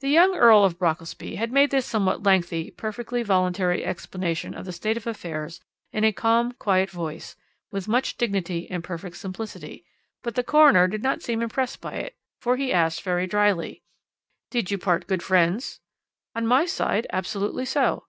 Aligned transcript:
"The 0.00 0.08
young 0.08 0.34
Earl 0.34 0.64
of 0.64 0.80
Brockelsby 0.80 1.36
had 1.36 1.52
made 1.52 1.70
this 1.70 1.86
somewhat 1.86 2.24
lengthy, 2.24 2.72
perfectly 2.72 3.22
voluntary 3.22 3.84
explanation 3.84 4.52
of 4.52 4.64
the 4.64 4.72
state 4.72 4.96
of 4.96 5.06
affairs 5.06 5.60
in 5.92 6.02
a 6.02 6.10
calm, 6.10 6.50
quiet 6.58 6.90
voice, 6.90 7.36
with 7.70 7.86
much 7.86 8.16
dignity 8.16 8.68
and 8.68 8.82
perfect 8.82 9.16
simplicity, 9.16 9.84
but 10.24 10.34
the 10.34 10.42
coroner 10.42 10.88
did 10.88 11.04
not 11.04 11.22
seem 11.22 11.40
impressed 11.40 11.80
by 11.80 11.92
it, 11.98 12.16
for 12.40 12.56
he 12.56 12.72
asked 12.72 13.02
very 13.02 13.28
drily: 13.28 13.84
"'Did 14.50 14.72
you 14.72 14.76
part 14.78 15.06
good 15.06 15.22
friends?' 15.22 15.78
"'On 16.34 16.44
my 16.44 16.66
side 16.66 17.06
absolutely 17.10 17.64
so.' 17.64 18.06